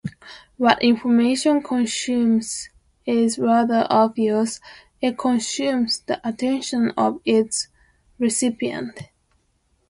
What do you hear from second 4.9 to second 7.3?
it consumes the attention of